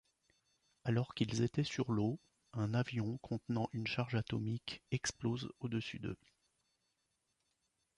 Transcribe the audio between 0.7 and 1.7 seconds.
Alors qu’ils étaient